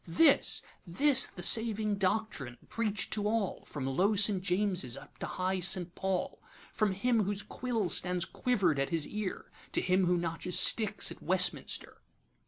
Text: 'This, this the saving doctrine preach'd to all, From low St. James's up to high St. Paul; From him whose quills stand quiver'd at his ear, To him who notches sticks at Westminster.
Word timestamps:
'This, 0.07 0.63
this 0.87 1.27
the 1.35 1.43
saving 1.43 1.93
doctrine 1.95 2.57
preach'd 2.69 3.13
to 3.13 3.27
all, 3.27 3.63
From 3.65 3.85
low 3.85 4.15
St. 4.15 4.41
James's 4.41 4.97
up 4.97 5.19
to 5.19 5.27
high 5.27 5.59
St. 5.59 5.93
Paul; 5.93 6.41
From 6.73 6.93
him 6.93 7.21
whose 7.25 7.43
quills 7.43 7.97
stand 7.97 8.33
quiver'd 8.33 8.79
at 8.79 8.89
his 8.89 9.05
ear, 9.07 9.51
To 9.73 9.79
him 9.79 10.05
who 10.07 10.17
notches 10.17 10.59
sticks 10.59 11.11
at 11.11 11.21
Westminster. 11.21 12.01